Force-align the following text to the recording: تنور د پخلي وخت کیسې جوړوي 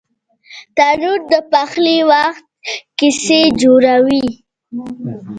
تنور 0.75 1.19
د 1.31 1.33
پخلي 1.51 1.97
وخت 2.11 2.45
کیسې 2.99 3.41
جوړوي 3.61 4.27